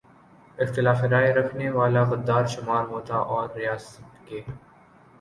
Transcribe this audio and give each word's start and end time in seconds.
اختلاف 0.57 1.03
رائے 1.11 1.31
رکھنے 1.33 1.69
والا 1.69 2.03
غدار 2.09 2.45
شمار 2.53 2.83
ہوتا 2.91 3.15
اور 3.31 3.49
ریاست 3.55 4.27
کے 4.27 4.41